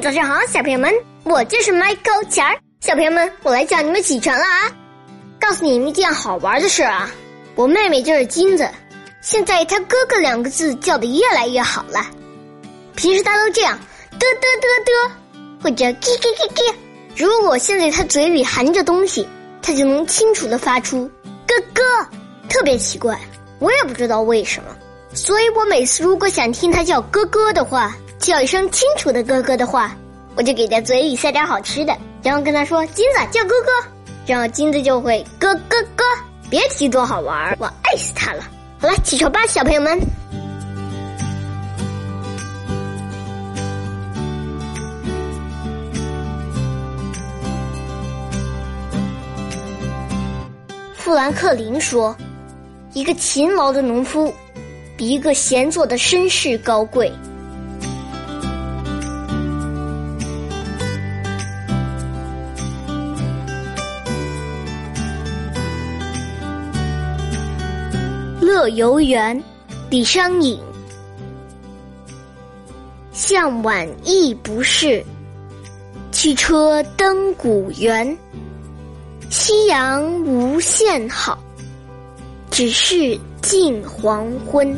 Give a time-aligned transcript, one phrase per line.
[0.00, 2.56] 早上好，小朋友们，我就是 Michael 钱儿。
[2.80, 4.70] 小朋友们，我来叫你们起床了啊！
[5.40, 7.10] 告诉你们一件好玩的事啊，
[7.56, 8.68] 我妹妹就是金子，
[9.22, 12.06] 现在她哥哥两个字叫的越来越好了。
[12.94, 13.76] 平时她都这样，
[14.12, 16.74] 嘚嘚嘚嘚，或者叽叽叽叽。
[17.16, 19.26] 如果现在她嘴里含着东西，
[19.60, 21.10] 她就能清楚的发出
[21.44, 21.82] 哥哥，
[22.48, 23.18] 特别奇怪，
[23.58, 24.68] 我也不知道为什么。
[25.12, 27.96] 所以我每次如果想听她叫哥哥的话。
[28.28, 29.96] 叫一声清楚的哥哥的话，
[30.36, 33.70] 我就给他嘴里塞点好吃的，然后跟他说：“金子叫哥哥。”
[34.28, 36.04] 然后金子就会咯咯咯，
[36.50, 38.44] 别提多好玩我爱死他了。
[38.78, 39.98] 好了，起床吧，小朋友们。
[50.92, 52.14] 富兰克林说
[52.92, 54.30] ：“一个勤劳的农夫，
[54.98, 57.10] 比一个闲坐的绅士高贵。”
[68.40, 69.42] 乐游原，
[69.90, 70.58] 李商隐。
[73.12, 75.04] 向晚意不适，
[76.12, 78.16] 驱车登古原。
[79.28, 81.38] 夕阳无限好，
[82.50, 84.74] 只是近黄昏。